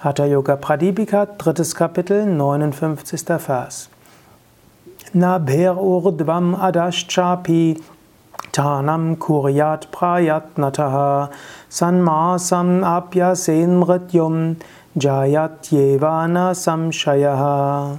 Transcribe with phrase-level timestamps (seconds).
[0.00, 3.36] Hatha Yoga Pradipika, drittes Kapitel, 59.
[3.40, 3.88] Vers.
[5.12, 7.82] Na bher urdvam adaschapi
[8.52, 11.32] tanam kuryat prayatnataha
[11.68, 14.54] sanmasam apyasen mrityum
[14.96, 17.98] jayat yevana samshayaha.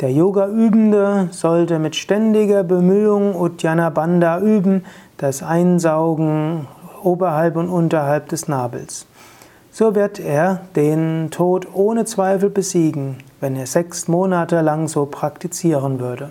[0.00, 4.84] Der Yoga-Übende sollte mit ständiger Bemühung Uddiyana Bandha üben,
[5.16, 6.68] das Einsaugen
[7.02, 9.06] oberhalb und unterhalb des Nabels.
[9.78, 16.00] So wird er den Tod ohne Zweifel besiegen, wenn er sechs Monate lang so praktizieren
[16.00, 16.30] würde.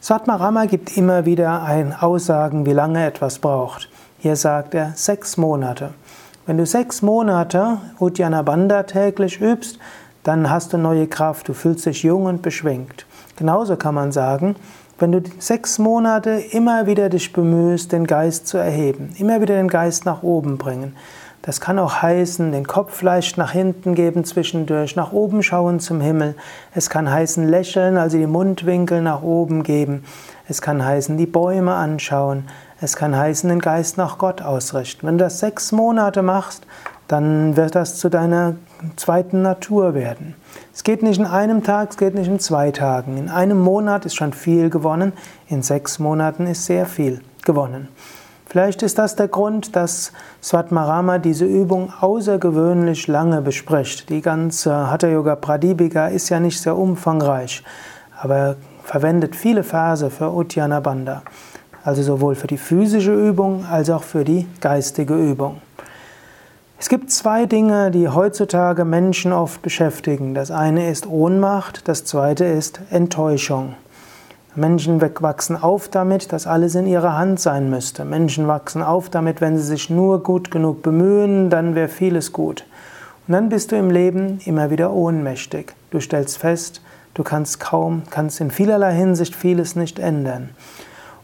[0.00, 3.88] Satmarama gibt immer wieder ein Aussagen, wie lange etwas braucht.
[4.18, 5.94] Hier sagt er sechs Monate.
[6.44, 9.78] Wenn du sechs Monate Uddiyana Bandha täglich übst,
[10.22, 13.06] dann hast du neue Kraft, du fühlst dich jung und beschwingt.
[13.36, 14.54] Genauso kann man sagen,
[14.98, 19.68] wenn du sechs Monate immer wieder dich bemühst, den Geist zu erheben, immer wieder den
[19.68, 20.94] Geist nach oben bringen,
[21.46, 26.00] das kann auch heißen, den Kopf leicht nach hinten geben zwischendurch, nach oben schauen zum
[26.00, 26.36] Himmel.
[26.74, 30.04] Es kann heißen, lächeln, also die Mundwinkel nach oben geben.
[30.48, 32.44] Es kann heißen, die Bäume anschauen.
[32.80, 35.06] Es kann heißen, den Geist nach Gott ausrichten.
[35.06, 36.66] Wenn du das sechs Monate machst,
[37.08, 38.54] dann wird das zu deiner
[38.96, 40.36] zweiten Natur werden.
[40.72, 43.18] Es geht nicht in einem Tag, es geht nicht in zwei Tagen.
[43.18, 45.12] In einem Monat ist schon viel gewonnen,
[45.48, 47.88] in sechs Monaten ist sehr viel gewonnen.
[48.54, 54.08] Vielleicht ist das der Grund, dass Swatmarama diese Übung außergewöhnlich lange bespricht.
[54.10, 57.64] Die ganze Hatha Yoga Pradipika ist ja nicht sehr umfangreich,
[58.22, 61.22] aber er verwendet viele Verse für Uddiyana Bandha.
[61.82, 65.60] Also sowohl für die physische Übung als auch für die geistige Übung.
[66.78, 70.32] Es gibt zwei Dinge, die heutzutage Menschen oft beschäftigen.
[70.32, 73.74] Das eine ist Ohnmacht, das zweite ist Enttäuschung.
[74.56, 78.04] Menschen wachsen auf damit, dass alles in ihrer Hand sein müsste.
[78.04, 82.64] Menschen wachsen auf damit, wenn sie sich nur gut genug bemühen, dann wäre vieles gut.
[83.26, 85.74] Und dann bist du im Leben immer wieder ohnmächtig.
[85.90, 86.82] Du stellst fest,
[87.14, 90.50] du kannst kaum, kannst in vielerlei Hinsicht vieles nicht ändern.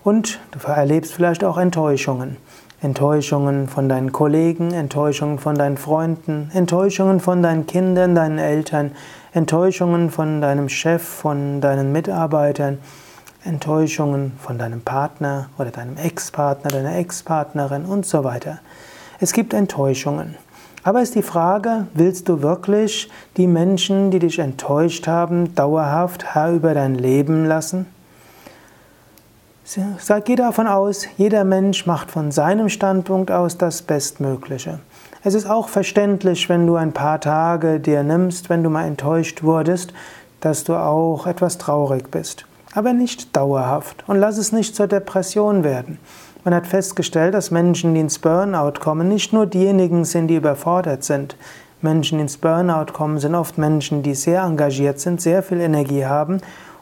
[0.02, 2.36] Und du erlebst vielleicht auch Enttäuschungen.
[2.82, 8.92] Enttäuschungen von deinen Kollegen, Enttäuschungen von deinen Freunden, Enttäuschungen von deinen Kindern, deinen Eltern,
[9.34, 12.78] Enttäuschungen von deinem Chef, von deinen Mitarbeitern.
[13.44, 18.58] Enttäuschungen von deinem Partner oder deinem Ex-Partner, deiner Ex-Partnerin und so weiter.
[19.18, 20.36] Es gibt Enttäuschungen.
[20.82, 26.52] Aber ist die Frage, willst du wirklich die Menschen, die dich enttäuscht haben, dauerhaft Herr
[26.52, 27.86] über dein Leben lassen?
[30.24, 34.80] Geh davon aus, jeder Mensch macht von seinem Standpunkt aus das Bestmögliche.
[35.22, 39.42] Es ist auch verständlich, wenn du ein paar Tage dir nimmst, wenn du mal enttäuscht
[39.42, 39.92] wurdest,
[40.40, 44.04] dass du auch etwas traurig bist aber nicht dauerhaft.
[44.06, 45.98] Und lass es nicht zur Depression werden.
[46.44, 51.04] Man hat festgestellt, dass Menschen, die ins Burnout kommen, nicht nur diejenigen sind, die überfordert
[51.04, 51.36] sind.
[51.82, 56.06] Menschen, die ins Burnout kommen, sind oft Menschen, die sehr engagiert sind, sehr viel Energie
[56.06, 56.40] haben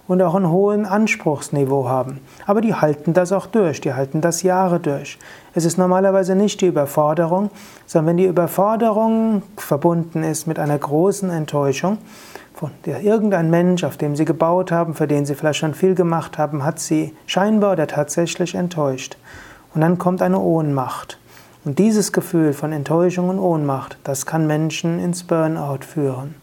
[0.09, 2.21] und auch ein hohes Anspruchsniveau haben.
[2.47, 5.19] Aber die halten das auch durch, die halten das Jahre durch.
[5.55, 7.51] Es ist normalerweise nicht die Überforderung,
[7.87, 11.99] sondern wenn die Überforderung verbunden ist mit einer großen Enttäuschung,
[12.59, 15.95] von der irgendein Mensch, auf dem sie gebaut haben, für den sie vielleicht schon viel
[15.95, 19.17] gemacht haben, hat sie scheinbar oder tatsächlich enttäuscht.
[19.75, 21.21] Und dann kommt eine Ohnmacht.
[21.65, 26.35] Und dieses Gefühl von Enttäuschung und Ohnmacht, das kann Menschen ins Burnout führen.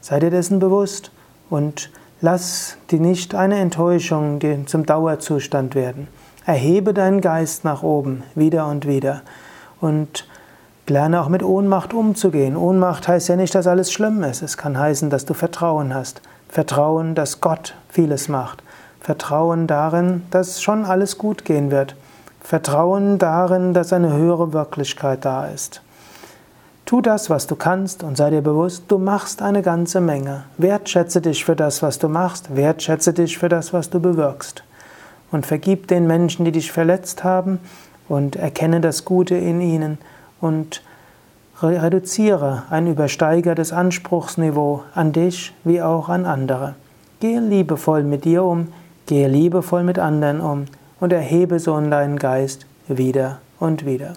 [0.00, 1.12] Sei dir dessen bewusst
[1.50, 1.90] und
[2.22, 6.08] lass die nicht eine Enttäuschung zum Dauerzustand werden.
[6.46, 9.20] Erhebe deinen Geist nach oben, wieder und wieder.
[9.78, 10.26] Und
[10.86, 12.56] Lerne auch mit Ohnmacht umzugehen.
[12.56, 14.42] Ohnmacht heißt ja nicht, dass alles schlimm ist.
[14.42, 16.20] Es kann heißen, dass du Vertrauen hast.
[16.48, 18.62] Vertrauen, dass Gott vieles macht.
[19.00, 21.96] Vertrauen darin, dass schon alles gut gehen wird.
[22.40, 25.80] Vertrauen darin, dass eine höhere Wirklichkeit da ist.
[26.84, 30.44] Tu das, was du kannst und sei dir bewusst, du machst eine ganze Menge.
[30.58, 32.54] Wertschätze dich für das, was du machst.
[32.54, 34.64] Wertschätze dich für das, was du bewirkst.
[35.32, 37.58] Und vergib den Menschen, die dich verletzt haben
[38.06, 39.96] und erkenne das Gute in ihnen
[40.44, 40.82] und
[41.62, 46.74] reduziere ein übersteigertes Anspruchsniveau an dich wie auch an andere.
[47.20, 48.68] Gehe liebevoll mit dir um,
[49.06, 50.66] gehe liebevoll mit anderen um
[51.00, 54.12] und erhebe so in deinen Geist wieder und wieder.